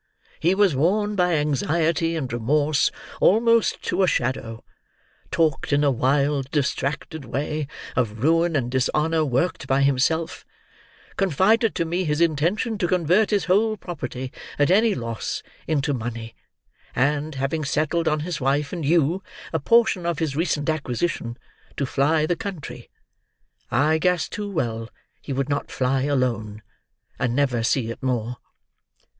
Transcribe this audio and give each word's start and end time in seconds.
He 0.39 0.55
was 0.55 0.75
worn 0.75 1.15
by 1.15 1.33
anxiety 1.35 2.15
and 2.15 2.33
remorse 2.33 2.89
almost 3.19 3.83
to 3.83 4.01
a 4.01 4.07
shadow; 4.07 4.63
talked 5.29 5.71
in 5.71 5.83
a 5.83 5.91
wild, 5.91 6.49
distracted 6.49 7.23
way, 7.23 7.67
of 7.95 8.23
ruin 8.23 8.55
and 8.55 8.71
dishonour 8.71 9.23
worked 9.23 9.67
by 9.67 9.83
himself; 9.83 10.43
confided 11.17 11.75
to 11.75 11.85
me 11.85 12.03
his 12.03 12.19
intention 12.19 12.79
to 12.79 12.87
convert 12.87 13.29
his 13.29 13.45
whole 13.45 13.77
property, 13.77 14.33
at 14.57 14.71
any 14.71 14.95
loss, 14.95 15.43
into 15.67 15.93
money, 15.93 16.33
and, 16.95 17.35
having 17.35 17.63
settled 17.63 18.07
on 18.07 18.21
his 18.21 18.41
wife 18.41 18.73
and 18.73 18.83
you 18.83 19.21
a 19.53 19.59
portion 19.59 20.07
of 20.07 20.17
his 20.17 20.35
recent 20.35 20.67
acquisition, 20.67 21.37
to 21.77 21.85
fly 21.85 22.25
the 22.25 22.35
country—I 22.35 23.99
guessed 23.99 24.31
too 24.31 24.49
well 24.49 24.89
he 25.21 25.31
would 25.31 25.47
not 25.47 25.69
fly 25.69 26.05
alone—and 26.05 27.35
never 27.35 27.61
see 27.61 27.91
it 27.91 28.01
more. 28.01 28.37